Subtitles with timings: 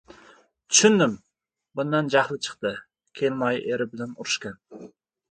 [0.75, 1.11] Tushundim.
[1.79, 2.71] Bundan chiqdi,
[3.19, 4.57] Kelinoyi eri bilan urishgan.